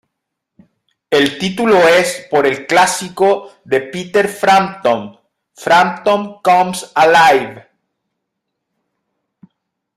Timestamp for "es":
1.87-2.25